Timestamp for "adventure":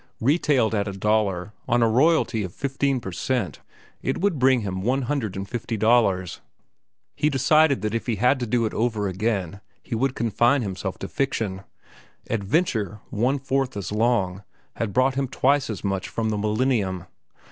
12.31-12.99